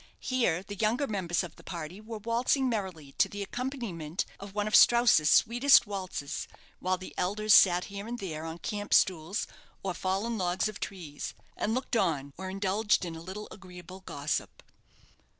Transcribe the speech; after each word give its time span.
Here 0.19 0.63
the 0.63 0.73
younger 0.73 1.05
members 1.05 1.43
of 1.43 1.57
the 1.57 1.63
party 1.63 2.01
were 2.01 2.17
waltzing 2.17 2.67
merrily 2.67 3.11
to 3.19 3.29
the 3.29 3.43
accompaniment 3.43 4.25
of 4.39 4.55
one 4.55 4.67
of 4.67 4.75
Strauss's 4.75 5.29
sweetest 5.29 5.85
waltzes; 5.85 6.47
while 6.79 6.97
the 6.97 7.13
elders 7.19 7.53
sat 7.53 7.83
here 7.83 8.07
and 8.07 8.17
there 8.17 8.43
on 8.43 8.57
camp 8.57 8.95
stools 8.95 9.45
or 9.83 9.93
fallen 9.93 10.39
logs 10.39 10.67
of 10.67 10.79
trees, 10.79 11.35
and 11.55 11.75
looked 11.75 11.95
on, 11.95 12.33
or 12.35 12.49
indulged 12.49 13.05
in 13.05 13.15
a 13.15 13.21
little 13.21 13.47
agreeable 13.51 13.99
gossip. 13.99 14.63